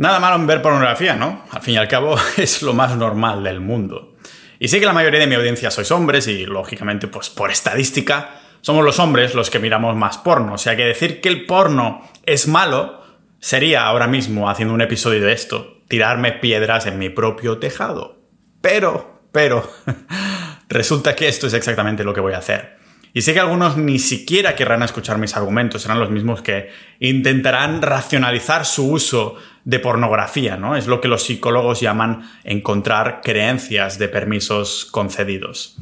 [0.00, 1.44] Nada malo en ver pornografía, ¿no?
[1.50, 4.16] Al fin y al cabo es lo más normal del mundo.
[4.58, 8.40] Y sé que la mayoría de mi audiencia sois hombres y lógicamente pues por estadística
[8.62, 10.54] somos los hombres los que miramos más porno.
[10.54, 13.02] O sea que decir que el porno es malo
[13.40, 18.22] sería ahora mismo haciendo un episodio de esto, tirarme piedras en mi propio tejado.
[18.62, 19.70] Pero, pero,
[20.70, 22.79] resulta que esto es exactamente lo que voy a hacer.
[23.12, 26.70] Y sé que algunos ni siquiera querrán escuchar mis argumentos, serán los mismos que
[27.00, 30.76] intentarán racionalizar su uso de pornografía, ¿no?
[30.76, 35.76] Es lo que los psicólogos llaman encontrar creencias de permisos concedidos.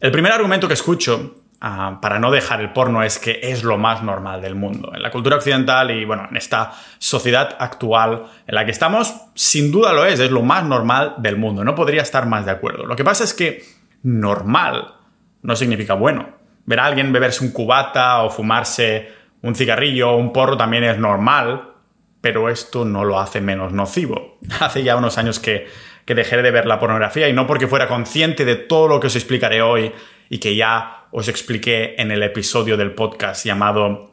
[0.00, 3.76] El primer argumento que escucho ah, para no dejar el porno es que es lo
[3.76, 4.92] más normal del mundo.
[4.94, 9.70] En la cultura occidental y, bueno, en esta sociedad actual en la que estamos, sin
[9.70, 11.62] duda lo es, es lo más normal del mundo.
[11.62, 12.86] No podría estar más de acuerdo.
[12.86, 13.62] Lo que pasa es que
[14.02, 14.94] normal
[15.42, 20.32] no significa bueno ver a alguien beberse un cubata o fumarse un cigarrillo o un
[20.32, 21.72] porro también es normal,
[22.20, 24.38] pero esto no lo hace menos nocivo.
[24.60, 25.66] Hace ya unos años que,
[26.04, 29.06] que dejé de ver la pornografía y no porque fuera consciente de todo lo que
[29.06, 29.92] os explicaré hoy
[30.28, 34.10] y que ya os expliqué en el episodio del podcast llamado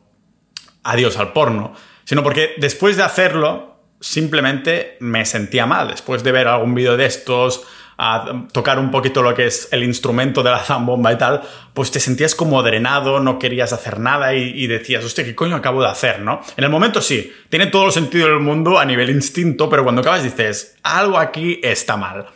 [0.84, 1.74] Adiós al porno,
[2.06, 5.90] sino porque después de hacerlo simplemente me sentía mal.
[5.90, 7.66] Después de ver algún vídeo de estos,
[7.98, 11.42] a tocar un poquito lo que es el instrumento de la zambomba y tal,
[11.74, 15.82] pues te sentías como drenado, no querías hacer nada y, decías, hostia, ¿qué coño acabo
[15.82, 16.42] de hacer, no?
[16.56, 20.02] En el momento sí, tiene todo el sentido del mundo a nivel instinto, pero cuando
[20.02, 22.28] acabas dices, algo aquí está mal.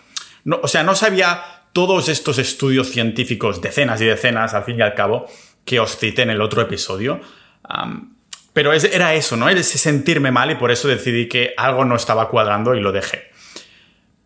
[0.44, 4.82] No, o sea, no sabía todos estos estudios científicos, decenas y decenas al fin y
[4.82, 5.28] al cabo,
[5.64, 7.22] que os cité en el otro episodio.
[8.54, 9.48] pero era eso, ¿no?
[9.48, 13.31] Ese sentirme mal y por eso decidí que algo no estaba cuadrando y lo dejé.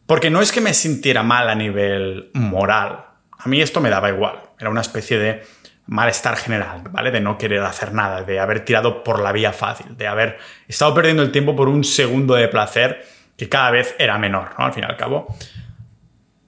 [0.05, 3.05] Porque no es que me sintiera mal a nivel moral.
[3.37, 4.39] A mí esto me daba igual.
[4.59, 5.43] Era una especie de
[5.87, 7.11] malestar general, ¿vale?
[7.11, 10.93] De no querer hacer nada, de haber tirado por la vía fácil, de haber estado
[10.93, 13.05] perdiendo el tiempo por un segundo de placer
[13.37, 14.65] que cada vez era menor, ¿no?
[14.65, 15.27] Al fin y al cabo.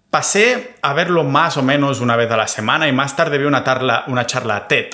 [0.10, 3.46] Pasé a verlo más o menos una vez a la semana y más tarde vi
[3.46, 3.64] una,
[4.08, 4.88] una charla TED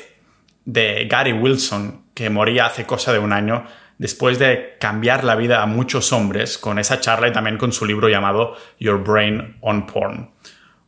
[0.65, 3.65] de Gary Wilson, que moría hace cosa de un año,
[3.97, 7.85] después de cambiar la vida a muchos hombres con esa charla y también con su
[7.85, 10.31] libro llamado Your Brain on Porn.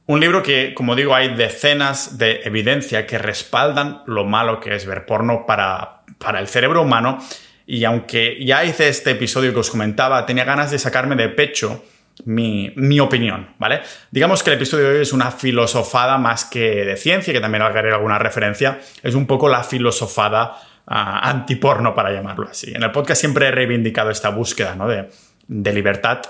[0.07, 4.85] Un libro que, como digo, hay decenas de evidencia que respaldan lo malo que es
[4.85, 7.17] ver porno para, para el cerebro humano.
[7.66, 11.83] Y aunque ya hice este episodio que os comentaba, tenía ganas de sacarme de pecho
[12.23, 13.81] mi, mi, opinión, ¿vale?
[14.11, 17.63] Digamos que el episodio de hoy es una filosofada más que de ciencia, que también
[17.63, 18.79] haré alguna referencia.
[19.03, 20.55] Es un poco la filosofada
[20.88, 22.73] antiporno, para llamarlo así.
[22.73, 24.88] En el podcast siempre he reivindicado esta búsqueda ¿no?
[24.88, 25.09] de,
[25.47, 26.22] de, libertad,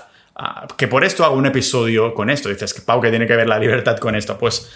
[0.76, 2.48] que por esto hago un episodio con esto.
[2.48, 4.38] Dices que Pau, que tiene que ver la libertad con esto.
[4.38, 4.70] Pues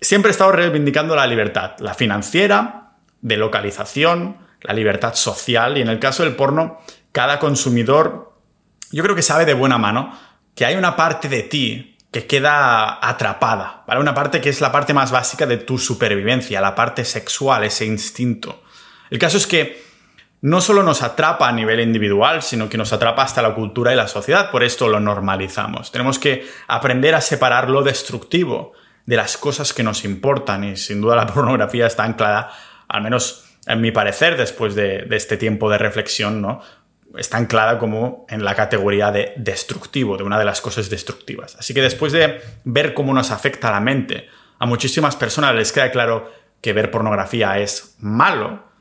[0.00, 2.82] siempre he estado reivindicando la libertad, la financiera,
[3.22, 6.80] de localización, la libertad social y en el caso del porno,
[7.12, 8.32] cada consumidor,
[8.90, 10.16] yo creo que sabe de buena mano
[10.54, 14.00] que hay una parte de ti que queda atrapada, ¿vale?
[14.00, 17.86] Una parte que es la parte más básica de tu supervivencia, la parte sexual, ese
[17.86, 18.61] instinto.
[19.12, 19.78] El caso es que
[20.40, 23.96] no solo nos atrapa a nivel individual, sino que nos atrapa hasta la cultura y
[23.96, 25.92] la sociedad, por esto lo normalizamos.
[25.92, 28.72] Tenemos que aprender a separar lo destructivo
[29.04, 32.52] de las cosas que nos importan y sin duda la pornografía está anclada,
[32.88, 36.62] al menos en mi parecer, después de, este tiempo de reflexión, ¿no?
[37.18, 41.54] está anclada como en la categoría de destructivo, de una de las cosas destructivas.
[41.56, 44.26] Así que después de ver cómo nos afecta la mente,
[44.58, 48.71] a muchísimas personas les queda claro que ver pornografía es malo,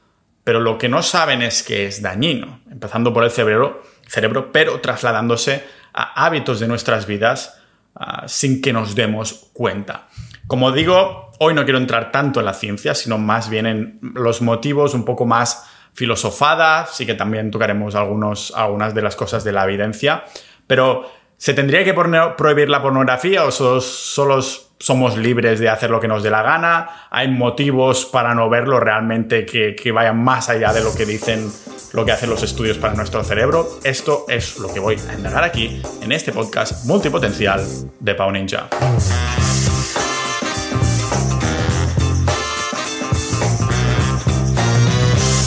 [0.44, 4.80] pero lo que no saben es que es dañino, empezando por el cerebro, cerebro pero
[4.82, 5.64] trasladándose
[5.94, 7.62] a hábitos de nuestras vidas
[7.96, 10.08] ah, sin que nos demos cuenta.
[10.48, 14.42] Como digo, hoy no quiero entrar tanto en la ciencia, sino más bien en los
[14.42, 19.52] motivos un poco más filosofadas, sí que también tocaremos algunos, algunas de las cosas de
[19.52, 20.24] la evidencia,
[20.68, 24.42] pero ¿se tendría que prohibir la pornografía o solo, solo
[24.82, 28.80] somos libres de hacer lo que nos dé la gana, hay motivos para no verlo
[28.80, 31.52] realmente que, vayan más allá de lo que dicen,
[31.94, 33.70] lo que hacen los estudios para nuestro cerebro.
[33.84, 37.64] Esto es lo que voy a indagar aquí en este podcast multipotencial
[38.00, 38.70] de Pau Ninja.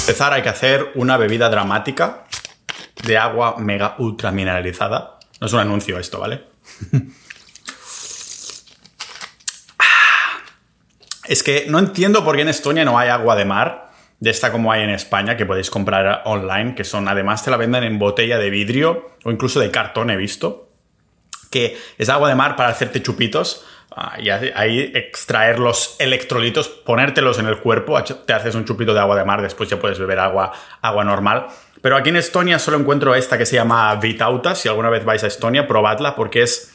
[0.00, 2.24] Empezar hay que hacer una bebida dramática
[3.04, 5.18] de agua mega ultra mineralizada.
[5.40, 6.44] No es un anuncio esto, ¿vale?
[11.26, 13.90] Es que no entiendo por qué en Estonia no hay agua de mar,
[14.20, 17.56] de esta como hay en España, que podéis comprar online, que son, además te la
[17.56, 20.70] venden en botella de vidrio o incluso de cartón, he visto,
[21.50, 23.64] que es agua de mar para hacerte chupitos.
[23.96, 28.98] Ah, y ahí extraer los electrolitos, ponértelos en el cuerpo, te haces un chupito de
[28.98, 30.50] agua de mar, después ya puedes beber agua,
[30.82, 31.46] agua normal.
[31.80, 34.58] Pero aquí en Estonia solo encuentro esta que se llama Vitautas.
[34.58, 36.73] Si alguna vez vais a Estonia, probadla porque es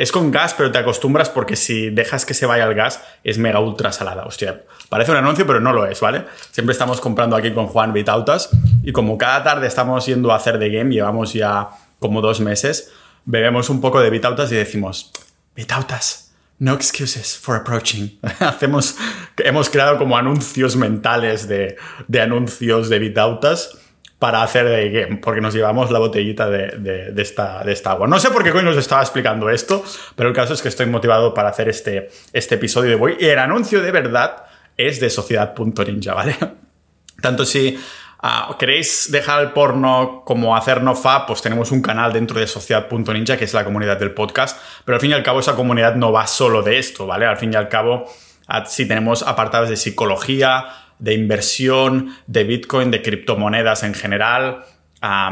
[0.00, 3.36] es con gas, pero te acostumbras porque si dejas que se vaya el gas, es
[3.36, 4.24] mega ultra salada.
[4.24, 6.24] Hostia, parece un anuncio, pero no lo es, ¿vale?
[6.52, 8.48] Siempre estamos comprando aquí con Juan Vitautas
[8.82, 11.68] y como cada tarde estamos yendo a hacer de game, llevamos ya
[11.98, 12.90] como dos meses,
[13.26, 15.12] bebemos un poco de Vitautas y decimos,
[15.54, 18.18] Vitautas, no excuses for approaching.
[18.40, 18.96] Hacemos,
[19.36, 21.76] hemos creado como anuncios mentales de,
[22.08, 23.76] de anuncios de Vitautas
[24.20, 28.06] para hacer de game, porque nos llevamos la botellita de, esta, de esta agua.
[28.06, 29.82] No sé por qué coño os estaba explicando esto,
[30.14, 33.16] pero el caso es que estoy motivado para hacer este, este episodio de hoy.
[33.18, 34.44] Y el anuncio de verdad
[34.76, 36.36] es de Sociedad.ninja, ¿vale?
[37.22, 37.80] Tanto si
[38.20, 42.46] ah, queréis dejar el porno como hacer no fa, pues tenemos un canal dentro de
[42.46, 45.94] Sociedad.ninja, que es la comunidad del podcast, pero al fin y al cabo esa comunidad
[45.94, 47.24] no va solo de esto, ¿vale?
[47.24, 48.04] Al fin y al cabo,
[48.48, 50.66] ah, si tenemos apartados de psicología,
[51.00, 54.64] de inversión, de Bitcoin, de criptomonedas en general,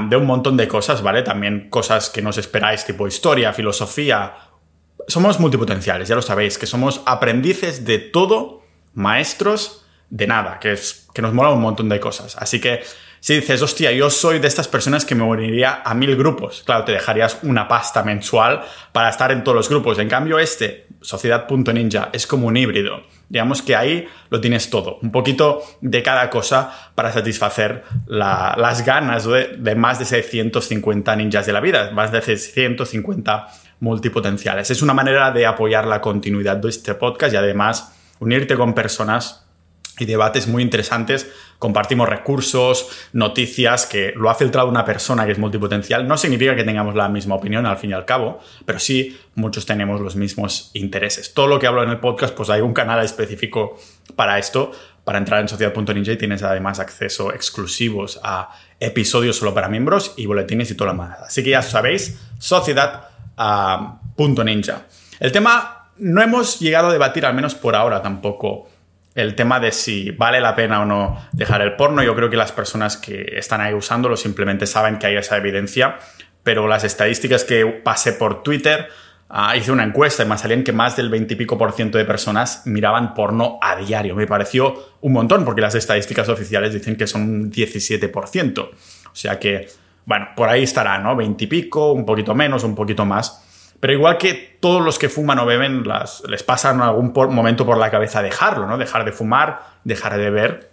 [0.09, 1.23] de un montón de cosas, ¿vale?
[1.23, 4.35] También cosas que nos esperáis, tipo historia, filosofía.
[5.07, 8.63] Somos multipotenciales, ya lo sabéis, que somos aprendices de todo,
[8.95, 12.37] maestros de nada, que, es, que nos mola un montón de cosas.
[12.37, 12.83] Así que
[13.29, 16.85] si dices, hostia, yo soy de estas personas que me uniría a mil grupos, claro,
[16.85, 19.99] te dejarías una pasta mensual para estar en todos los grupos.
[19.99, 25.13] En cambio, este, Sociedad.ninja, es como un híbrido Digamos que ahí lo tienes todo, un
[25.13, 31.61] poquito de cada cosa para satisfacer las ganas de, más de 650 ninjas de la
[31.61, 33.47] vida, más de 650
[33.81, 34.71] multipotenciales.
[34.71, 39.45] Es una manera de apoyar la continuidad de este podcast y además unirte con personas
[39.99, 41.31] y debates muy interesantes.
[41.59, 46.07] Compartimos recursos, noticias que lo ha filtrado una persona que es multipotencial.
[46.07, 49.67] No significa que tengamos la misma opinión al fin y al cabo, pero sí muchos
[49.67, 51.35] tenemos los mismos intereses.
[51.35, 53.77] Todo lo que hablo en el podcast, pues hay un canal específico
[54.15, 54.71] para esto,
[55.03, 60.27] para entrar en sociedad.ninja y tienes además acceso exclusivos a episodios solo para miembros y
[60.27, 61.27] boletines y toda la manada.
[61.27, 64.87] Así que ya sabéis, sociedad.ninja.
[65.19, 68.69] el tema no hemos llegado a debatir, al menos por ahora tampoco
[69.19, 72.05] el tema de si vale la pena o no dejar el porno.
[72.05, 75.99] Yo creo que las personas que están ahí usándolo simplemente saben que hay esa evidencia,
[76.45, 78.89] pero las estadísticas que pasé por Twitter,
[79.29, 81.99] ah, hice una encuesta y me salían que más del 20 y pico por ciento
[81.99, 84.15] de personas miraban porno a diario.
[84.15, 88.61] Me pareció un montón porque las estadísticas oficiales dicen que son un 17%.
[88.61, 88.71] O
[89.13, 89.69] sea que,
[90.05, 91.17] bueno, por ahí estará, ¿no?
[91.17, 93.48] 20 y pico, un poquito menos, un poquito más
[93.81, 95.85] pero igual que todos los que fuman o beben,
[96.29, 98.79] les pasa en algún momento por la cabeza dejarlo, ¿no?
[98.79, 100.71] Dejar de fumar, dejar de beber.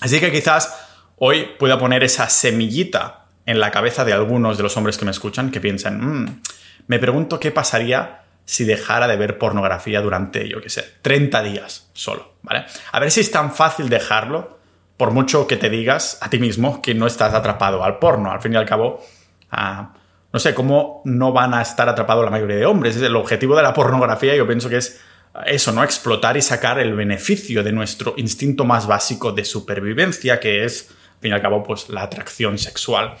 [0.00, 0.74] Así que quizás
[1.16, 5.10] hoy pueda poner esa semillita en la cabeza de algunos de los hombres que me
[5.10, 6.42] escuchan que piensan, mm,
[6.86, 11.88] me pregunto qué pasaría si dejara de ver pornografía durante, yo qué sé, 30 días
[11.92, 12.66] solo, ¿vale?
[12.92, 14.58] A ver si es tan fácil dejarlo,
[14.96, 18.30] por mucho que te digas a ti mismo que no estás atrapado al porno.
[18.30, 19.04] Al fin y al cabo,
[19.50, 19.94] ah,
[20.34, 22.96] no sé, cómo no van a estar atrapados la mayoría de hombres.
[22.96, 25.00] El objetivo de la pornografía yo pienso que es
[25.46, 25.84] eso, ¿no?
[25.84, 31.20] Explotar y sacar el beneficio de nuestro instinto más básico de supervivencia, que es, al
[31.20, 33.14] fin y al cabo, pues la atracción sexual.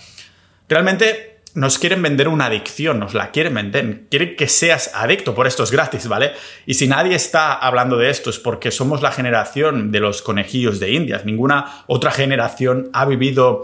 [0.68, 5.46] Realmente nos quieren vender una adicción, nos la quieren vender, quieren que seas adicto, por
[5.46, 6.32] esto es gratis, ¿vale?
[6.66, 10.80] Y si nadie está hablando de esto es porque somos la generación de los conejillos
[10.80, 13.62] de Indias, ninguna otra generación ha vivido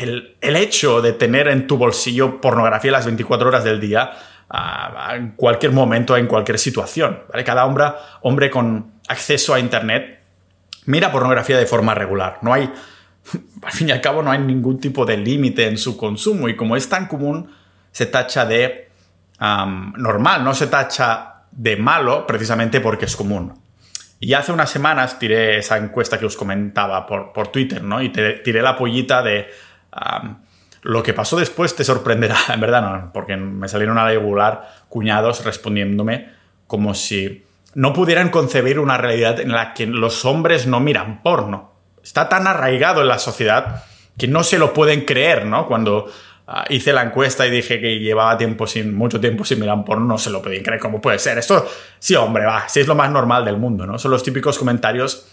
[0.00, 4.12] el, hecho de tener en tu bolsillo pornografía las 24 horas del día,
[5.14, 7.22] en cualquier momento, en cualquier situación.
[7.30, 7.44] ¿vale?
[7.44, 7.86] Cada hombre,
[8.22, 10.16] hombre con acceso a Internet
[10.86, 12.38] mira pornografía de forma regular.
[12.42, 12.72] No hay,
[13.62, 16.56] al fin y al cabo, no hay ningún tipo de límite en su consumo y
[16.56, 17.52] como es tan común,
[17.92, 18.88] se tacha de
[19.38, 23.52] normal, no se tacha de malo precisamente porque es común.
[24.18, 28.00] Y hace unas semanas tiré esa encuesta que os comentaba por, por Twitter, ¿no?
[28.00, 29.48] Y tiré la pollita de
[30.82, 34.68] lo que pasó después te sorprenderá, en verdad no, porque me salieron a la regular
[34.88, 36.30] cuñados respondiéndome
[36.66, 41.72] como si no pudieran concebir una realidad en la que los hombres no miran porno.
[42.02, 43.84] Está tan arraigado en la sociedad
[44.16, 45.66] que no se lo pueden creer, ¿no?
[45.66, 46.06] Cuando
[46.46, 50.06] ah, hice la encuesta y dije que llevaba tiempo sin, mucho tiempo sin mirar porno,
[50.06, 50.80] no se lo podían creer.
[50.80, 51.36] ¿Cómo puede ser?
[51.36, 53.98] Esto, sí, hombre, va, sí es lo más normal del mundo, ¿no?
[53.98, 55.26] Son los típicos comentarios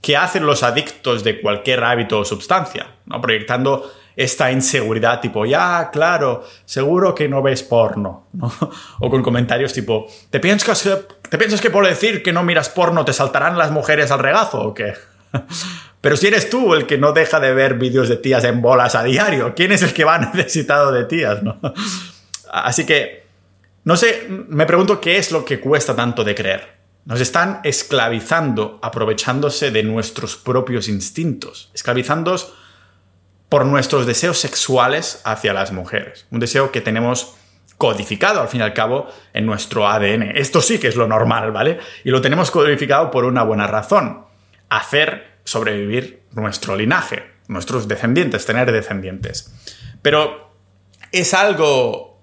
[0.00, 3.20] que hacen los adictos de cualquier hábito o sustancia, ¿no?
[3.20, 8.52] Proyectando esta inseguridad tipo, ya, claro, seguro que no ves porno, ¿no?
[9.00, 10.96] O con comentarios tipo, ¿te piensas, que,
[11.28, 14.60] ¿te piensas que por decir que no miras porno te saltarán las mujeres al regazo
[14.60, 14.94] o qué?
[16.00, 18.94] Pero si eres tú el que no deja de ver vídeos de tías en bolas
[18.94, 21.60] a diario, ¿quién es el que va necesitado de tías, no?
[22.50, 23.26] Así que,
[23.84, 26.80] no sé, me pregunto qué es lo que cuesta tanto de creer.
[27.04, 32.52] Nos están esclavizando, aprovechándose de nuestros propios instintos, esclavizándonos
[33.50, 36.26] por nuestros deseos sexuales hacia las mujeres.
[36.30, 37.34] Un deseo que tenemos
[37.76, 40.36] codificado al fin y al cabo en nuestro ADN.
[40.36, 41.78] Esto sí que es lo normal, ¿vale?
[42.04, 44.24] Y lo tenemos codificado por una buena razón.
[44.70, 49.52] Hacer sobrevivir nuestro linaje, nuestros descendientes, tener descendientes.
[50.00, 50.54] Pero
[51.12, 52.22] es algo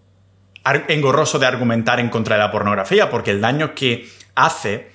[0.88, 4.92] engorroso de argumentar en contra de la pornografía porque el daño que hace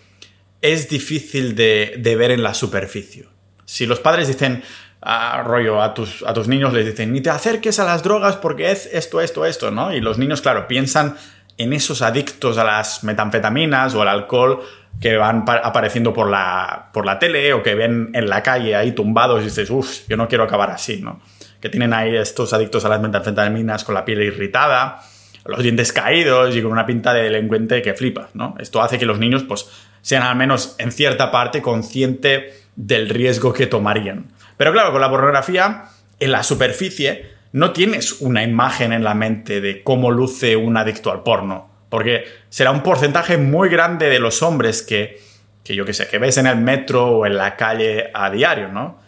[0.60, 3.26] es difícil de, ver en la superficie.
[3.64, 4.62] Si los padres dicen,
[5.02, 8.37] ah, rollo, a tus, a tus niños les dicen, ni te acerques a las drogas
[8.37, 9.92] porque es esto, esto, esto, ¿no?
[9.92, 11.16] Y los niños, claro, piensan
[11.59, 14.61] en esos adictos a las metanfetaminas o al alcohol
[15.00, 18.92] que van apareciendo por la, por la tele o que ven en la calle ahí
[18.92, 21.21] tumbados y dices, uff, yo no quiero acabar así, ¿no?
[21.61, 25.02] Que tienen ahí estos adictos a las metanfetaminas con la piel irritada,
[25.44, 28.54] los dientes caídos y con una pinta de delincuente que flipas, ¿no?
[28.59, 29.68] Esto hace que los niños, pues,
[30.02, 34.32] sean al menos en cierta parte conscientes del riesgo que tomarían.
[34.62, 35.87] Pero claro, con la pornografía,
[36.21, 41.11] en la superficie, no tienes una imagen en la mente de cómo luce un adicto
[41.11, 41.69] al porno.
[41.88, 45.21] Porque será un porcentaje muy grande de los hombres que,
[45.64, 48.69] que yo qué sé, que ves en el metro o en la calle a diario,
[48.69, 49.00] ¿no?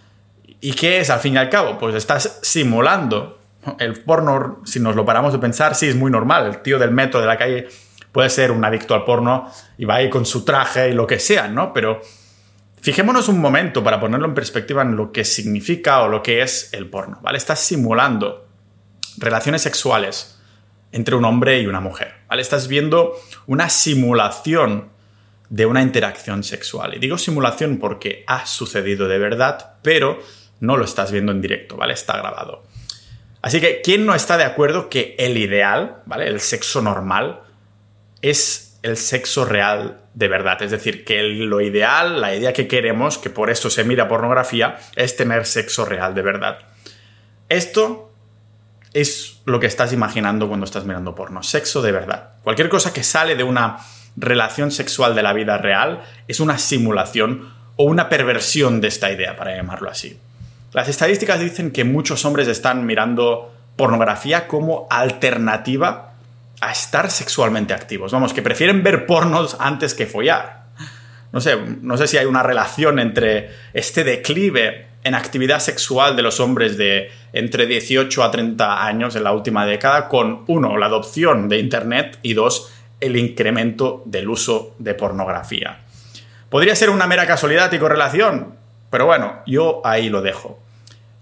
[0.60, 1.78] ¿Y qué es al fin y al cabo?
[1.78, 3.38] Pues estás simulando.
[3.78, 6.46] El porno, si nos lo paramos de pensar, sí es muy normal.
[6.46, 7.68] El tío del metro, de la calle,
[8.10, 11.20] puede ser un adicto al porno y va ahí con su traje y lo que
[11.20, 11.72] sea, ¿no?
[11.72, 12.00] Pero
[12.84, 16.68] fijémonos un momento para ponerlo en perspectiva en lo que significa o lo que es
[16.72, 17.38] el porno, ¿vale?
[17.38, 18.46] Estás simulando
[19.16, 20.38] relaciones sexuales
[20.92, 22.42] entre un hombre y una mujer, ¿vale?
[22.42, 23.14] Estás viendo
[23.46, 24.90] una simulación
[25.48, 26.94] de una interacción sexual.
[26.94, 30.18] Y digo simulación porque ha sucedido de verdad, pero
[30.60, 31.94] no lo estás viendo en directo, ¿vale?
[31.94, 32.64] Está grabado.
[33.40, 36.26] Así que, ¿quién no está de acuerdo que el ideal, ¿vale?
[36.26, 37.40] El sexo normal,
[38.20, 40.60] es el sexo real de verdad.
[40.62, 44.76] Es decir, que lo ideal, la idea que queremos, que por esto se mira pornografía,
[44.94, 46.58] es tener sexo real de verdad.
[47.48, 48.12] Esto
[48.92, 51.42] es lo que estás imaginando cuando estás mirando porno.
[51.42, 52.34] Sexo de verdad.
[52.42, 53.78] Cualquier cosa que sale de una
[54.16, 59.34] relación sexual de la vida real es una simulación o una perversión de esta idea,
[59.34, 60.20] para llamarlo así.
[60.72, 66.13] Las estadísticas dicen que muchos hombres están mirando pornografía como alternativa
[66.60, 68.12] a estar sexualmente activos.
[68.12, 70.64] Vamos, que prefieren ver pornos antes que follar.
[71.32, 76.22] No sé, no sé si hay una relación entre este declive en actividad sexual de
[76.22, 80.86] los hombres de entre 18 a 30 años en la última década con, uno, la
[80.86, 85.80] adopción de Internet y dos, el incremento del uso de pornografía.
[86.48, 88.54] Podría ser una mera casualidad y correlación,
[88.88, 90.63] pero bueno, yo ahí lo dejo.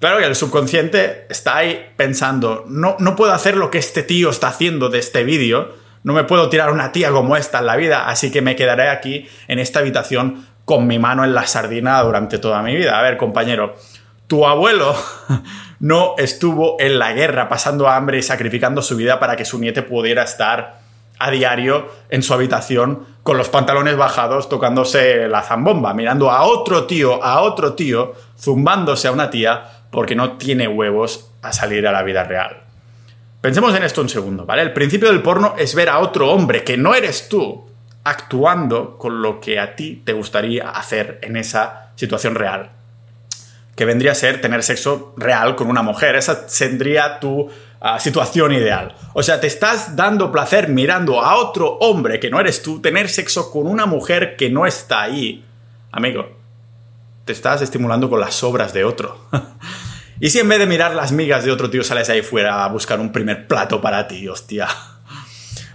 [0.02, 4.30] Claro que el subconsciente está ahí pensando, no, no puedo hacer lo que este tío
[4.30, 7.76] está haciendo de este vídeo, no me puedo tirar una tía como esta en la
[7.76, 12.02] vida, así que me quedaré aquí en esta habitación con mi mano en la sardina
[12.02, 12.98] durante toda mi vida.
[12.98, 13.76] A ver, compañero,
[14.26, 14.96] tu abuelo
[15.78, 19.82] no estuvo en la guerra pasando hambre y sacrificando su vida para que su niete
[19.82, 20.80] pudiera estar
[21.20, 26.86] a diario en su habitación con los pantalones bajados tocándose la zambomba, mirando a otro
[26.86, 31.92] tío, a otro tío, zumbándose a una tía porque no tiene huevos a salir a
[31.92, 32.62] la vida real.
[33.42, 34.62] Pensemos en esto un segundo, ¿vale?
[34.62, 37.68] El principio del porno es ver a otro hombre que no eres tú
[38.02, 42.70] actuando con lo que a ti te gustaría hacer en esa situación real.
[43.76, 46.16] Que vendría a ser tener sexo real con una mujer.
[46.16, 48.94] Esa tendría tu ah, situación ideal.
[49.12, 53.10] O sea, te estás dando placer mirando a otro hombre que no eres tú tener
[53.10, 55.44] sexo con una mujer que no está ahí.
[55.90, 56.41] Amigo,
[57.24, 59.28] te estás estimulando con las obras de otro.
[60.20, 62.68] y si en vez de mirar las migas de otro tío sales ahí fuera a
[62.68, 64.68] buscar un primer plato para ti, hostia.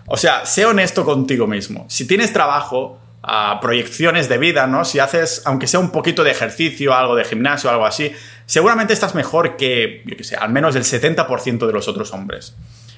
[0.08, 1.86] O sea, sé honesto contigo mismo.
[1.90, 4.86] Si tienes trabajo, ah, proyecciones de vida, ¿no?
[4.86, 8.14] Si haces, aunque sea un poquito de ejercicio, algo de gimnasio, algo así,
[8.46, 12.56] seguramente estás mejor que, yo qué sé, al menos el 70% de los otros hombres.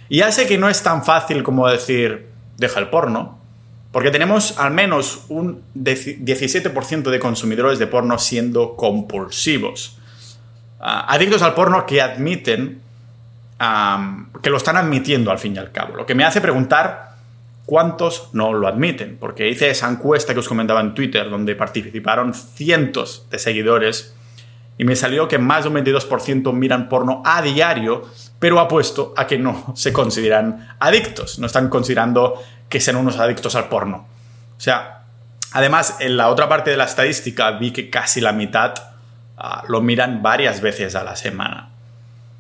[0.08, 2.28] Y ya sé que no es tan fácil como decir,
[2.58, 3.39] deja el porno,
[3.92, 9.98] porque tenemos al menos un 17% de consumidores de porno siendo compulsivos.
[10.80, 12.82] Ah, adictos al porno que admiten,
[14.42, 15.96] que lo están admitiendo al fin y al cabo.
[15.96, 17.10] Lo que me hace preguntar
[17.70, 19.18] cuántos no lo admiten.
[19.20, 24.16] Porque hice esa encuesta que os comentaba en Twitter, donde participaron cientos de seguidores,
[24.80, 29.28] y me salió que más de un 22% miran porno a diario, pero apuesto a
[29.28, 34.06] que no se consideran adictos, no están considerando que sean unos adictos al porno.
[34.58, 35.04] O sea,
[35.52, 38.74] además, en la otra parte de la estadística vi que casi la mitad
[39.38, 41.70] ah, lo miran varias veces a la semana.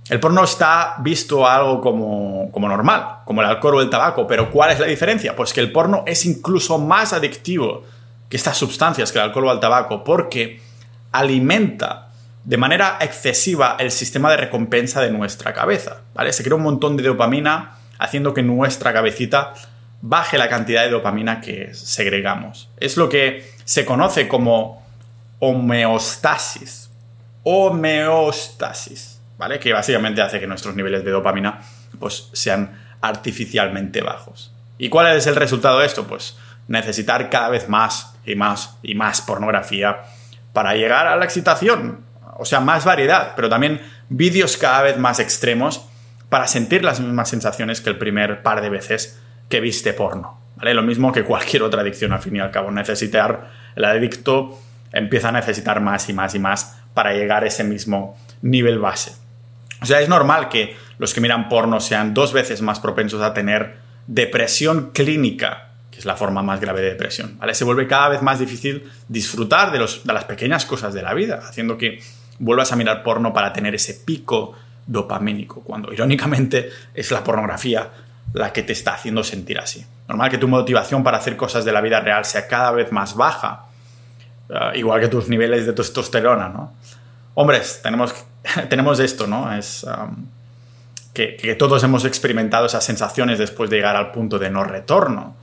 [0.09, 4.49] El porno está visto algo como, como normal, como el alcohol o el tabaco, pero
[4.49, 5.35] ¿cuál es la diferencia?
[5.35, 7.83] Pues que el porno es incluso más adictivo
[8.27, 10.61] que estas sustancias, que el alcohol o el tabaco, porque
[11.11, 12.09] alimenta
[12.43, 16.33] de manera excesiva el sistema de recompensa de nuestra cabeza, ¿vale?
[16.33, 19.53] Se crea un montón de dopamina haciendo que nuestra cabecita
[20.01, 22.69] baje la cantidad de dopamina que segregamos.
[22.77, 24.85] Es lo que se conoce como
[25.39, 26.89] homeostasis.
[27.43, 29.59] Homeostasis, ¿vale?
[29.59, 31.61] Que básicamente hace que nuestros niveles de dopamina
[31.99, 34.53] pues, sean artificialmente bajos.
[34.77, 36.07] ¿Y cuál es el resultado de esto?
[36.07, 36.37] Pues
[36.67, 40.03] necesitar cada vez más y más y más pornografía
[40.53, 42.05] para llegar a la excitación.
[42.37, 45.85] O sea, más variedad, pero también vídeos cada vez más extremos
[46.29, 50.39] para sentir las mismas sensaciones que el primer par de veces que viste porno.
[50.55, 50.73] ¿vale?
[50.73, 52.71] Lo mismo que cualquier otra adicción, al fin y al cabo.
[52.71, 54.57] Necesitar, el adicto
[54.93, 59.13] empieza a necesitar más y más y más para llegar a ese mismo nivel base.
[59.81, 63.33] O sea, es normal que los que miran porno sean dos veces más propensos a
[63.33, 63.77] tener
[64.07, 67.37] depresión clínica, que es la forma más grave de depresión.
[67.37, 67.53] ¿vale?
[67.53, 71.13] Se vuelve cada vez más difícil disfrutar de, los, de las pequeñas cosas de la
[71.13, 71.99] vida, haciendo que
[72.39, 77.89] vuelvas a mirar porno para tener ese pico dopamínico, cuando irónicamente es la pornografía
[78.33, 79.85] la que te está haciendo sentir así.
[80.07, 83.15] Normal que tu motivación para hacer cosas de la vida real sea cada vez más
[83.15, 83.65] baja,
[84.49, 86.73] eh, igual que tus niveles de testosterona, ¿no?
[87.35, 88.13] Hombres, tenemos,
[88.69, 89.53] tenemos esto, ¿no?
[89.53, 89.85] Es
[91.13, 95.35] que, todos hemos experimentado esas sensaciones después de llegar al punto de no retorno.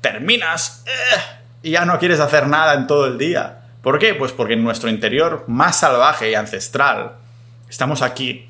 [0.00, 1.20] Terminas eh,
[1.62, 3.60] y ya no quieres hacer nada en todo el día.
[3.82, 4.14] ¿Por qué?
[4.14, 7.12] Pues porque en nuestro interior más salvaje y ancestral
[7.68, 8.48] estamos aquí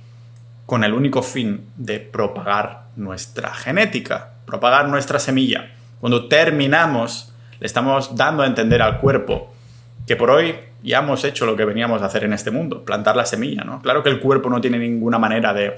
[0.64, 5.72] con el único fin de propagar nuestra genética, propagar nuestra semilla.
[6.00, 9.52] Cuando terminamos, le estamos dando a entender al cuerpo
[10.06, 13.16] que por hoy ya hemos hecho lo que veníamos a hacer en este mundo, plantar
[13.16, 13.82] la semilla, ¿no?
[13.82, 15.74] Claro que el cuerpo no tiene ninguna manera de,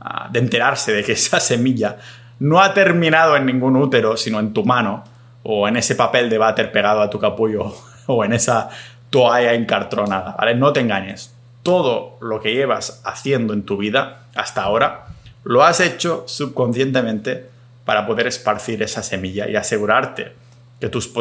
[0.00, 1.98] ah, de enterarse de que esa semilla
[2.38, 5.04] no ha terminado en ningún útero, sino en tu mano,
[5.42, 7.74] o en ese papel de váter pegado a tu capullo,
[8.06, 8.70] o en esa
[9.10, 10.54] toalla encartronada, ¿vale?
[10.54, 15.03] No te engañes todo lo que llevas haciendo en tu vida hasta ahora,
[15.44, 17.46] lo has hecho subconscientemente
[17.84, 20.32] para poder esparcir esa semilla y asegurarte
[20.80, 21.12] que tus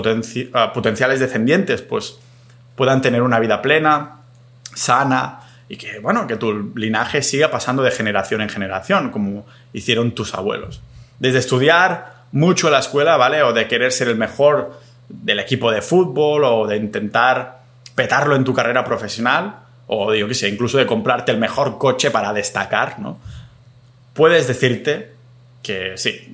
[0.53, 2.19] ah, potenciales descendientes pues,
[2.75, 4.21] puedan tener una vida plena,
[4.73, 10.13] sana y que, bueno, que tu linaje siga pasando de generación en generación, como hicieron
[10.13, 10.81] tus abuelos.
[11.19, 13.43] Desde estudiar mucho en la escuela, ¿vale?
[13.43, 17.61] O de querer ser el mejor del equipo de fútbol o de intentar
[17.95, 22.09] petarlo en tu carrera profesional, o yo qué sé, incluso de comprarte el mejor coche
[22.09, 23.19] para destacar, ¿no?
[24.13, 25.13] Puedes decirte
[25.63, 26.33] que sí,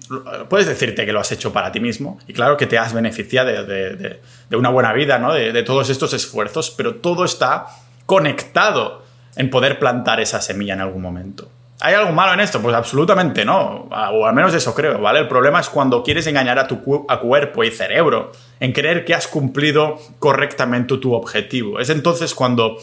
[0.50, 3.64] puedes decirte que lo has hecho para ti mismo y claro que te has beneficiado
[3.64, 4.20] de,
[4.52, 5.34] una buena vida, ¿no?
[5.34, 7.68] De, todos estos esfuerzos, pero todo está
[8.06, 9.04] conectado
[9.36, 11.48] en poder plantar esa semilla en algún momento.
[11.82, 12.62] ¿Hay algo malo en esto?
[12.62, 15.20] Pues absolutamente no, o al menos eso creo, ¿vale?
[15.20, 19.28] El problema es cuando quieres engañar a tu cuerpo y cerebro en creer que has
[19.28, 21.80] cumplido correctamente tu objetivo.
[21.80, 22.78] Es entonces cuando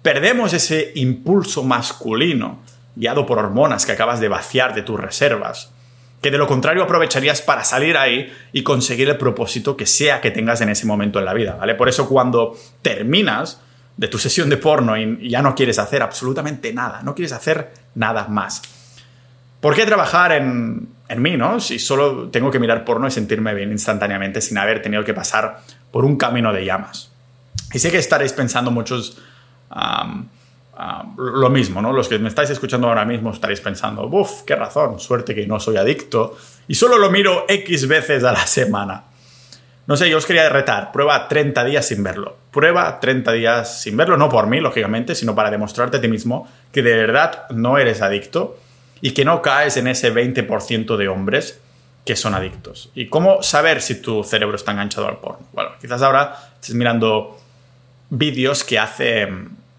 [0.00, 2.60] perdemos ese impulso masculino
[2.96, 5.72] guiado por hormonas que acabas de vaciar de tus reservas,
[6.20, 10.30] que de lo contrario aprovecharías para salir ahí y conseguir el propósito que sea que
[10.30, 11.74] tengas en ese momento en la vida, ¿vale?
[11.74, 13.60] Por eso cuando terminas
[13.96, 17.72] de tu sesión de porno y ya no quieres hacer absolutamente nada, no quieres hacer
[17.94, 18.62] nada más.
[19.60, 21.60] ¿Por qué trabajar en, en mí, no?
[21.60, 25.60] Si solo tengo que mirar porno y sentirme bien instantáneamente sin haber tenido que pasar
[25.90, 27.10] por un camino de llamas.
[27.72, 29.18] Y sé que estaréis pensando muchos
[31.16, 31.92] lo mismo, ¿no?
[31.92, 35.58] Los que me estáis escuchando ahora mismo estaréis pensando, uff, qué razón, suerte que no
[35.58, 36.36] soy adicto
[36.68, 39.04] y solo lo miro X veces a la semana.
[39.86, 42.36] No sé, yo os quería retar, prueba 30 días sin verlo.
[42.50, 46.48] Prueba 30 días sin verlo, no por mí, lógicamente, sino para demostrarte a ti mismo
[46.72, 48.58] que de verdad no eres adicto
[49.00, 51.60] y que no caes en ese 20% de hombres
[52.04, 52.90] que son adictos.
[52.94, 55.46] ¿Y cómo saber si tu cerebro está enganchado al porno?
[55.52, 57.38] Bueno, quizás ahora estés mirando
[58.10, 59.28] vídeos que hace.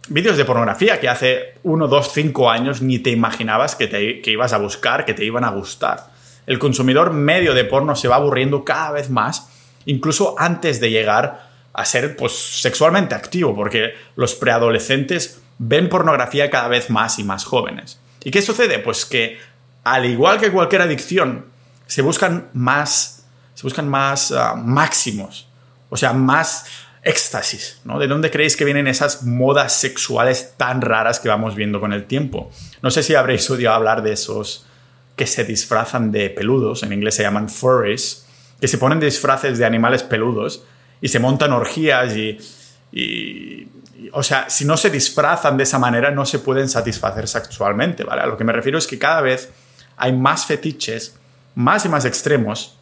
[0.10, 4.32] Vídeos de pornografía que hace uno, dos, cinco años ni te imaginabas que, te, que
[4.32, 6.12] ibas a buscar, que te iban a gustar.
[6.46, 9.50] El consumidor medio de porno se va aburriendo cada vez más,
[9.86, 16.67] incluso antes de llegar a ser pues, sexualmente activo, porque los preadolescentes ven pornografía cada
[16.67, 18.00] vez más y más jóvenes.
[18.24, 18.80] ¿Y qué sucede?
[18.80, 19.38] Pues que,
[19.84, 21.46] al igual que cualquier adicción,
[21.86, 25.48] se buscan más, se buscan más ah, máximos,
[25.89, 26.65] o sea, más
[27.08, 28.00] éxtasis, ¿no?
[28.00, 32.06] ¿De dónde creéis que vienen esas modas sexuales tan raras que vamos viendo con el
[32.06, 32.52] tiempo?
[32.82, 34.65] No sé si habréis oído hablar de esos
[35.15, 38.26] que se disfrazan de peludos, en inglés se llaman furries,
[38.60, 40.63] que se ponen disfraces de animales peludos
[41.02, 42.38] y se montan orgías y,
[42.91, 43.67] y,
[44.12, 48.22] o sea, si no se disfrazan de esa manera no se pueden satisfacer sexualmente, ¿vale?
[48.22, 49.50] A lo que me refiero es que cada vez
[49.96, 51.15] hay más fetiches,
[51.56, 52.78] más y más extremos,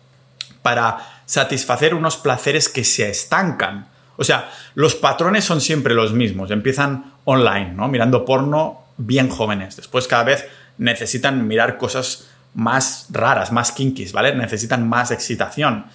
[0.63, 6.51] para satisfacer unos placeres que se estancan o sea, los patrones son siempre los mismos.
[6.51, 7.87] Empiezan online, ¿no?
[7.87, 9.75] Mirando porno bien jóvenes.
[9.75, 10.45] Después cada vez
[10.77, 14.33] necesitan mirar cosas más raras, más kinkies, ¿vale?
[14.35, 15.85] Necesitan más excitación.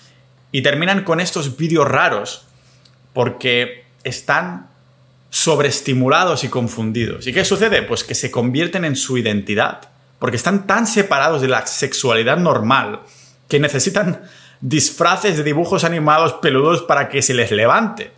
[0.53, 2.47] Y terminan con estos vídeos raros
[3.13, 4.69] porque están
[5.31, 7.27] sobreestimulados y confundidos.
[7.27, 7.83] ¿Y qué sucede?
[7.83, 9.81] Pues que se convierten en su identidad,
[10.19, 13.01] porque están tan separados de la sexualidad normal
[13.49, 14.23] que necesitan
[14.61, 18.11] disfraces de dibujos animados peludos para que se les levante.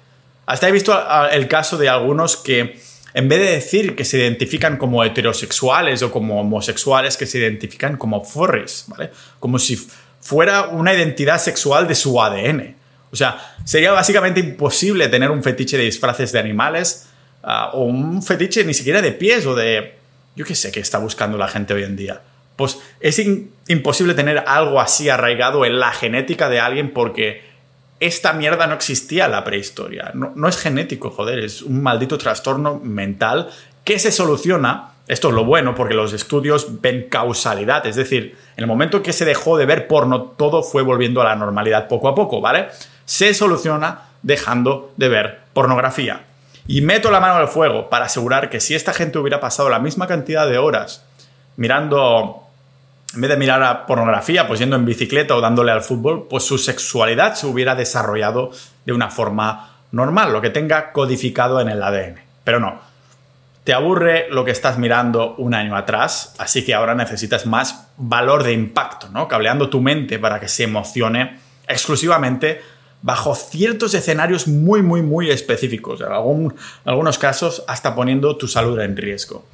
[0.47, 0.99] Hasta he visto
[1.31, 2.81] el caso de algunos que
[3.15, 7.97] en vez de decir que se identifican como heterosexuales o como homosexuales, que se identifican
[7.97, 9.11] como furries, ¿vale?
[9.39, 9.79] Como si
[10.21, 12.77] fuera una identidad sexual de su ADN.
[13.11, 17.09] O sea, sería básicamente imposible tener un fetiche de disfraces de animales
[17.43, 19.99] ah, o un fetiche ni siquiera de pies o de...
[20.35, 22.23] Yo qué sé qué está buscando la gente hoy en día.
[22.63, 23.21] Pues es
[23.67, 27.43] imposible tener algo así arraigado en la genética de alguien porque
[27.99, 30.13] esta mierda no existía en la prehistoria.
[30.15, 33.51] No, no, es genético, joder, es un maldito trastorno mental
[33.83, 34.91] que se soluciona.
[35.09, 39.13] Esto es lo bueno porque los estudios ven causalidad, es decir, en el momento que
[39.13, 42.69] se dejó de ver porno, todo fue volviendo a la normalidad poco a poco, ¿vale?
[43.05, 46.27] se soluciona dejando de ver pornografía.
[46.69, 49.81] Y meto la mano al fuego para asegurar que si esta gente hubiera pasado la
[49.81, 51.05] misma cantidad de horas
[51.57, 52.42] mirando,
[53.15, 56.45] en vez de mirar a pornografía, pues yendo en bicicleta o dándole al fútbol, pues
[56.45, 58.51] su sexualidad se hubiera desarrollado
[58.85, 62.21] de una forma normal, lo que tenga codificado en el ADN.
[62.45, 62.81] Pero no,
[63.65, 68.43] te aburre lo que estás mirando un año atrás, así que ahora necesitas más valor
[68.43, 69.29] de impacto, ¿no?
[69.29, 72.63] Cableando tu mente para que se emocione exclusivamente
[73.03, 76.01] bajo ciertos escenarios muy, muy, muy específicos.
[76.01, 76.07] En
[76.85, 79.45] algunos casos hasta poniendo tu salud en riesgo.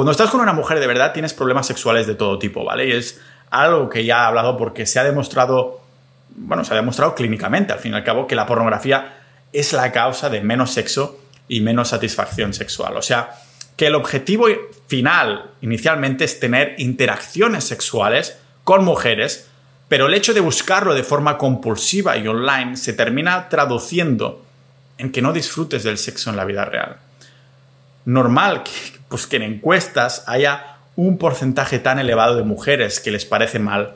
[0.00, 2.88] Cuando estás con una mujer de verdad tienes problemas sexuales de todo tipo, ¿vale?
[2.88, 5.82] Y es algo que ya he hablado porque se ha demostrado,
[6.30, 9.18] bueno, se ha demostrado clínicamente al fin y al cabo que la pornografía
[9.52, 12.96] es la causa de menos sexo y menos satisfacción sexual.
[12.96, 13.42] O sea,
[13.76, 14.46] que el objetivo
[14.86, 19.50] final inicialmente es tener interacciones sexuales con mujeres
[19.88, 24.42] pero el hecho de buscarlo de forma compulsiva y online se termina traduciendo
[24.96, 26.96] en que no disfrutes del sexo en la vida real.
[28.06, 33.26] Normal que, pues que en encuestas haya un porcentaje tan elevado de mujeres que les
[33.26, 33.94] parece mal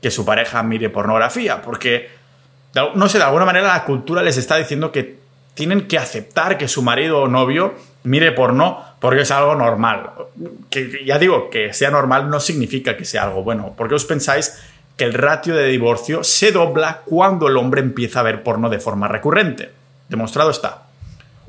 [0.00, 2.10] que su pareja mire pornografía, porque,
[2.94, 5.20] no sé, de alguna manera la cultura les está diciendo que
[5.54, 10.10] tienen que aceptar que su marido o novio mire porno porque es algo normal.
[10.70, 13.74] Que ya digo, que sea normal no significa que sea algo bueno.
[13.76, 14.58] porque os pensáis
[14.96, 18.78] que el ratio de divorcio se dobla cuando el hombre empieza a ver porno de
[18.78, 19.70] forma recurrente.
[20.08, 20.81] Demostrado está.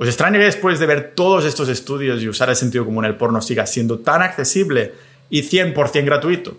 [0.03, 3.15] ¿Os extraña que después de ver todos estos estudios y usar el sentido común el
[3.15, 4.91] porno siga siendo tan accesible
[5.29, 6.57] y 100% gratuito?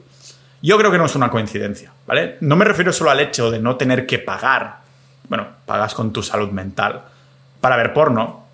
[0.62, 2.38] Yo creo que no es una coincidencia, ¿vale?
[2.40, 4.78] No me refiero solo al hecho de no tener que pagar,
[5.28, 7.02] bueno, pagas con tu salud mental,
[7.60, 8.46] para ver porno,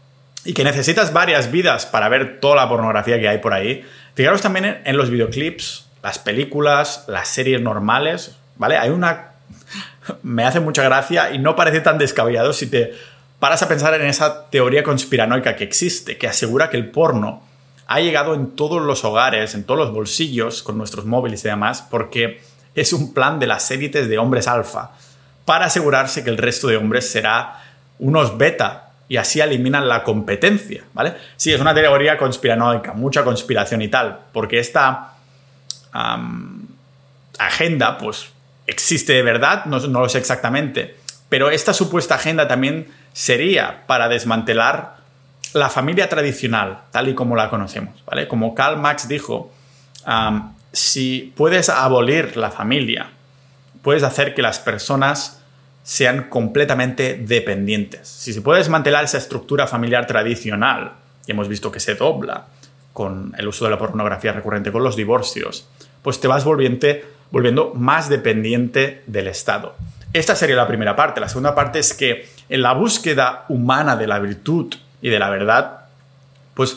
[0.45, 3.87] y que necesitas varias vidas para ver toda la pornografía que hay por ahí.
[4.15, 8.77] Fijaros también en los videoclips las películas, las series normales, ¿vale?
[8.77, 9.35] Hay una...
[10.25, 12.93] Me hace mucha gracia y no parece tan descabellado si te
[13.41, 17.43] paras a pensar en esa teoría conspiranoica que existe, que asegura que el porno
[17.87, 21.83] ha llegado en todos los hogares, en todos los bolsillos, con nuestros móviles y demás,
[21.91, 22.41] porque
[22.77, 24.93] es un plan de las élites de hombres alfa,
[25.45, 27.65] para asegurarse que el resto de hombres será
[27.99, 31.15] unos beta y así eliminan la competencia, ¿vale?
[31.37, 35.15] Sí, es una teoría conspiranoica, mucha conspiración y tal, porque esta
[37.39, 38.31] agenda, pues
[38.69, 40.97] existe de verdad, no, no lo sé exactamente,
[41.29, 44.97] pero esta supuesta agenda también sería para desmantelar
[45.53, 48.29] la familia tradicional, tal y como la conocemos, ¿vale?
[48.29, 49.53] Como Karl Marx dijo,
[50.73, 53.11] si puedes abolir la familia,
[53.83, 55.41] puedes hacer que las personas
[55.83, 58.07] sean completamente dependientes.
[58.07, 60.93] Si se puede desmantelar esa estructura familiar tradicional,
[61.27, 62.47] y hemos visto que se dobla
[62.93, 65.69] con el uso de la pornografía recurrente, con los divorcios,
[66.03, 69.75] pues te vas volviendo más dependiente del Estado.
[70.13, 71.21] Esta sería la primera parte.
[71.21, 75.31] La segunda parte es que en la búsqueda humana de la virtud y de la
[75.31, 75.87] verdad,
[76.53, 76.77] pues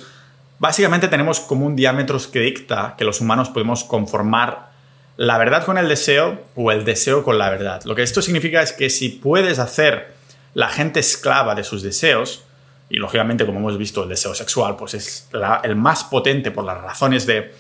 [0.60, 4.72] básicamente tenemos como un diámetro que dicta que los humanos podemos conformar
[5.18, 7.84] la verdad con el deseo o el deseo con la verdad.
[7.84, 10.14] Lo que esto significa es que si puedes hacer
[10.54, 12.46] la gente esclava de sus deseos,
[12.90, 15.28] y lógicamente como hemos visto el deseo sexual, pues es
[15.64, 17.52] el más potente por las razones de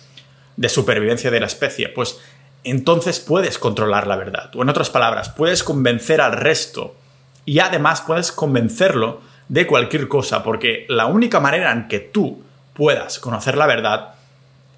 [0.55, 2.19] de supervivencia de la especie, pues
[2.63, 4.51] entonces puedes controlar la verdad.
[4.55, 6.95] O en otras palabras, puedes convencer al resto
[7.45, 12.41] y además puedes convencerlo de cualquier cosa, porque la única manera en que tú
[12.73, 14.15] puedas conocer la verdad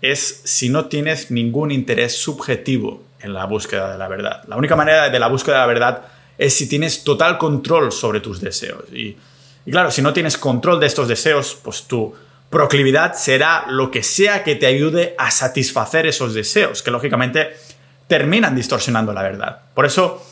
[0.01, 4.43] es si no tienes ningún interés subjetivo en la búsqueda de la verdad.
[4.47, 6.01] La única manera de la búsqueda de la verdad
[6.38, 8.84] es si tienes total control sobre tus deseos.
[8.91, 9.17] Y,
[9.69, 12.13] claro, si no tienes control de estos deseos, pues tú
[12.49, 17.56] proclividad será lo que sea que te ayude a satisfacer esos deseos, que lógicamente
[18.08, 19.62] terminan distorsionando la verdad.
[19.73, 20.23] Por eso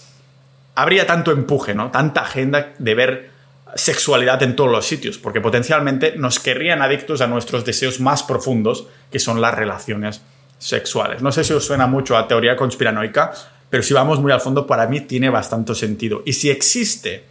[0.75, 1.91] habría tanto empuje, ¿no?
[1.91, 3.29] Tanta agenda de ver
[3.75, 8.87] sexualidad en todos los sitios, porque potencialmente nos querrían adictos a nuestros deseos más profundos,
[9.11, 10.21] que son las relaciones
[10.59, 11.21] sexuales.
[11.21, 13.31] No sé si os suena mucho a teoría conspiranoica,
[13.69, 16.21] pero si vamos muy al fondo, para mí tiene bastante sentido.
[16.25, 17.23] Y si existe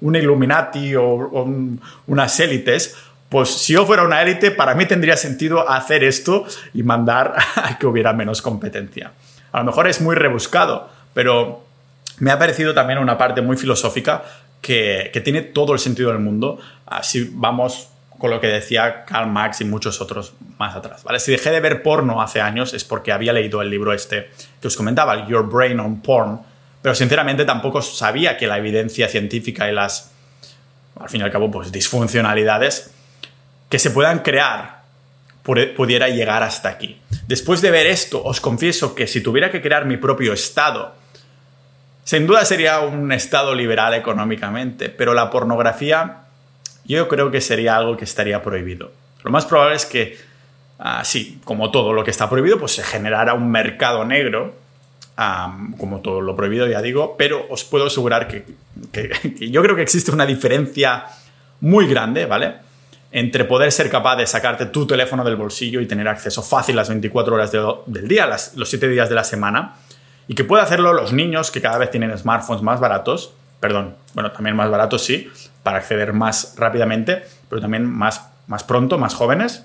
[0.00, 1.48] un Illuminati o,
[2.06, 2.94] unas élites,
[3.28, 7.78] pues si yo fuera una élite, para mí tendría sentido hacer esto y mandar a
[7.78, 9.12] que hubiera menos competencia.
[9.52, 11.65] A lo mejor es muy rebuscado, pero
[12.18, 14.24] me ha parecido también una parte muy filosófica
[14.60, 16.58] que, que tiene todo el sentido del mundo.
[16.86, 21.04] Así vamos con lo que decía Karl Marx y muchos otros más atrás.
[21.04, 21.20] ¿vale?
[21.20, 24.68] Si dejé de ver porno hace años es porque había leído el libro este que
[24.68, 26.40] os comentaba, Your Brain on Porn,
[26.82, 30.12] pero sinceramente tampoco sabía que la evidencia científica y las,
[30.98, 32.92] al fin y al cabo, pues disfuncionalidades
[33.68, 34.76] que se puedan crear
[35.42, 37.00] pudiera llegar hasta aquí.
[37.28, 40.94] Después de ver esto, os confieso que si tuviera que crear mi propio estado,
[42.06, 46.18] sin duda sería un estado liberal económicamente, pero la pornografía
[46.84, 48.92] yo creo que sería algo que estaría prohibido.
[49.24, 50.16] Lo más probable es que,
[50.78, 54.54] ah, sí, como todo lo que está prohibido, pues se generara un mercado negro,
[55.78, 58.28] como todo lo prohibido, ya digo, pero os puedo asegurar
[58.92, 61.06] que, yo creo que existe una diferencia
[61.60, 62.54] muy grande, ¿vale?
[63.10, 66.88] Entre poder ser capaz de sacarte tu teléfono del bolsillo y tener acceso fácil las
[66.88, 69.74] 24 horas del día, los 7 días de la semana,
[70.28, 74.32] y que puede hacerlo los niños que cada vez tienen smartphones más baratos, perdón, bueno,
[74.32, 75.30] también más baratos sí,
[75.62, 79.64] para acceder más rápidamente, pero también más, más pronto, más jóvenes,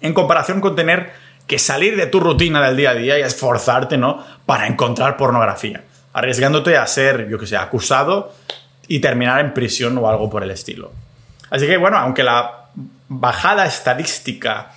[0.00, 1.12] en comparación con tener
[1.46, 4.24] que salir de tu rutina del día a día y esforzarte, ¿no?
[4.46, 5.82] Para encontrar pornografía,
[6.12, 8.32] arriesgándote a ser, yo que sé, acusado
[8.86, 10.92] y terminar en prisión o algo por el estilo.
[11.50, 12.66] Así que, bueno, aunque la
[13.08, 14.70] bajada estadística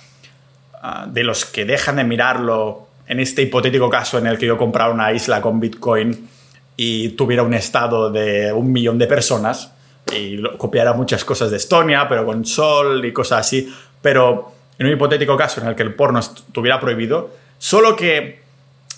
[0.82, 4.56] ah, de los que dejan de mirarlo en este hipotético caso en el que yo
[4.56, 6.28] comprara una isla con Bitcoin
[6.76, 9.70] y tuviera un estado de un millón de personas,
[10.12, 13.72] y copiara muchas cosas de Estonia, pero con sol y cosas así.
[14.02, 18.42] Pero en un hipotético caso en el que el porno estuviera prohibido, solo que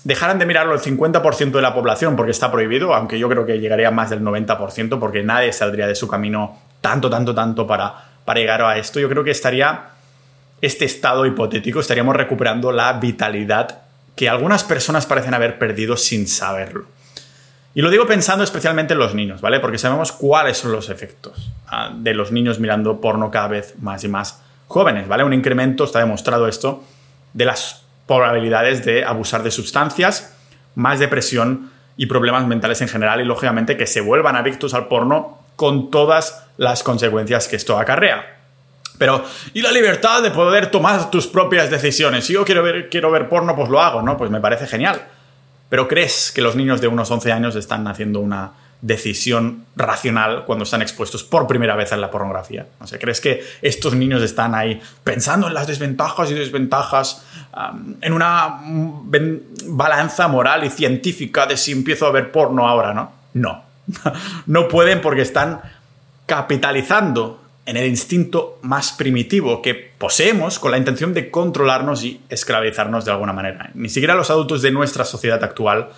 [0.05, 3.59] dejaran de mirarlo el 50% de la población porque está prohibido, aunque yo creo que
[3.59, 7.95] llegaría a más del 90% porque nadie saldría de su camino tanto, tanto, tanto para,
[8.25, 9.91] para llegar a esto, yo creo que estaría
[10.61, 13.86] este estado hipotético, estaríamos recuperando la vitalidad
[14.17, 16.87] que algunas personas parecen haber perdido sin saberlo.
[17.75, 19.61] Y lo digo pensando especialmente en los niños, ¿vale?
[19.61, 24.03] Porque sabemos cuáles son los efectos ah, de los niños mirando porno cada vez más
[24.03, 25.25] y más jóvenes, ¿vale?
[25.25, 26.83] Un incremento, está demostrado esto,
[27.35, 30.35] de las probabilidades de abusar de sustancias,
[30.75, 35.39] más depresión y problemas mentales en general y lógicamente que se vuelvan adictos al porno
[35.57, 38.36] con todas las consecuencias que esto acarrea.
[38.99, 42.25] Pero, ¿y la libertad de poder tomar tus propias decisiones?
[42.27, 44.17] Si yo quiero ver, quiero ver porno, pues lo hago, ¿no?
[44.17, 45.03] Pues me parece genial.
[45.69, 50.65] Pero ¿crees que los niños de unos 11 años están haciendo una decisión racional cuando
[50.65, 52.67] están expuestos por primera vez a la pornografía?
[52.81, 57.25] No sé, ¿crees que estos niños están ahí pensando en las desventajas y desventajas,
[58.01, 58.61] en una
[59.67, 63.13] balanza moral y científica de si empiezo a ver porno ahora, no?
[63.35, 63.65] No.
[64.47, 65.61] no pueden porque están
[66.27, 73.05] capitalizando en el instinto más primitivo que poseemos con la intención de controlarnos y esclavizarnos
[73.05, 73.71] de alguna manera.
[73.75, 75.91] Ni siquiera los adultos de nuestra sociedad actual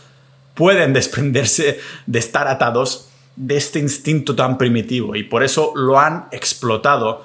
[0.55, 6.27] pueden desprenderse de estar atados de este instinto tan primitivo y por eso lo han
[6.33, 7.25] explotado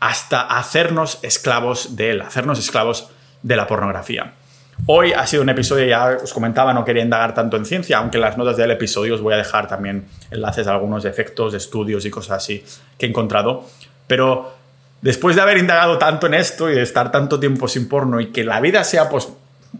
[0.00, 3.08] hasta hacernos esclavos de él, hacernos esclavos
[3.42, 4.34] de la pornografía.
[4.86, 8.18] Hoy ha sido un episodio, ya os comentaba, no quería indagar tanto en ciencia, aunque
[8.18, 12.04] en las notas del episodio os voy a dejar también enlaces a algunos efectos, estudios
[12.04, 12.64] y cosas así
[12.98, 13.66] que he encontrado.
[14.06, 14.52] Pero
[15.00, 18.26] después de haber indagado tanto en esto y de estar tanto tiempo sin porno y
[18.26, 19.28] que la vida sea pues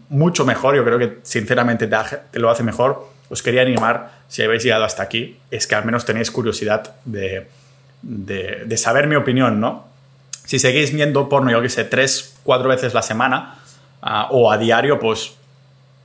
[0.08, 4.62] mucho mejor, yo creo que sinceramente te, lo hace mejor, os quería animar, si habéis
[4.62, 7.48] llegado hasta aquí, es que al menos tenéis curiosidad de,
[8.02, 9.86] de, saber mi opinión, ¿no?
[10.44, 13.58] Si seguís viendo porno, yo que sé, tres, cuatro veces la semana
[14.04, 15.32] ah, o a diario, pues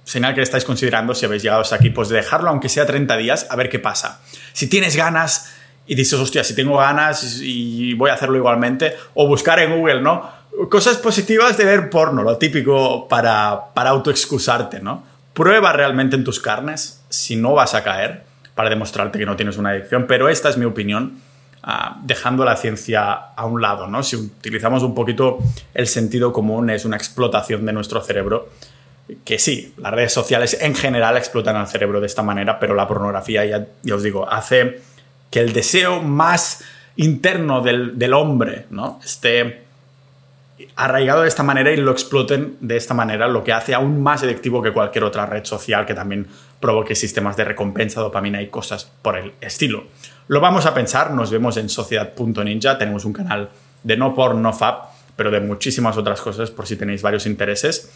[0.03, 3.45] señal que estáis considerando si habéis llegado hasta aquí, pues dejarlo aunque sea 30 días,
[3.49, 4.21] a ver qué pasa.
[4.53, 5.53] Si tienes ganas
[5.85, 10.01] y dices, hostia, si tengo ganas y voy a hacerlo igualmente, o buscar en Google,
[10.01, 10.39] ¿no?
[10.69, 15.03] Cosas positivas de ver porno, lo típico para, para autoexcusarte, ¿no?
[15.33, 18.23] Prueba realmente en tus carnes si no vas a caer
[18.55, 21.21] para demostrarte que no tienes una adicción, pero esta es mi opinión,
[21.69, 24.03] ah, dejando la ciencia a un lado, ¿no?
[24.03, 25.39] Si utilizamos un poquito
[25.73, 28.49] el sentido común, es una explotación de nuestro cerebro,
[29.25, 32.87] que sí, las redes sociales en general explotan al cerebro de esta manera, pero la
[32.87, 34.81] pornografía, ya, ya os digo, hace
[35.31, 36.63] que el deseo más
[36.95, 38.99] interno del, hombre ¿no?
[39.03, 39.63] esté
[40.75, 44.23] arraigado de esta manera y lo exploten de esta manera, lo que hace aún más
[44.23, 46.27] adictivo que cualquier otra red social que también
[46.59, 49.85] provoque sistemas de recompensa, dopamina y cosas por el estilo.
[50.27, 53.49] Lo vamos a pensar, nos vemos en sociedad.ninja, tenemos un canal
[53.83, 57.91] de no por no fab, pero de muchísimas otras cosas por si tenéis varios intereses.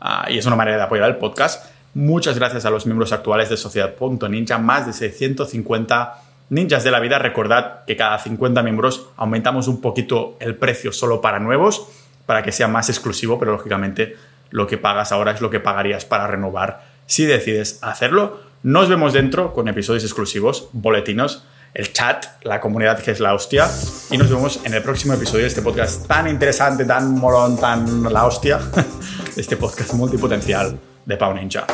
[0.00, 1.72] Ah, y es una manera de apoyar el podcast.
[1.94, 7.18] Muchas gracias a los miembros actuales de Sociedad.ninja, más de 650 ninjas de la vida.
[7.18, 11.88] Recordad que cada 50 miembros aumentamos un poquito el precio solo para nuevos,
[12.28, 14.14] para que sea más exclusivo, pero lógicamente
[14.50, 18.42] lo que pagas ahora es lo que pagarías para renovar si decides hacerlo.
[18.62, 23.66] Nos vemos dentro con episodios exclusivos, boletinos el chat, la comunidad que es la hostia.
[24.10, 28.12] Y nos vemos en el próximo episodio de este podcast tan interesante, tan molón, tan
[28.12, 28.60] la hostia,
[29.36, 31.66] este podcast multipotencial de Pau Ninja.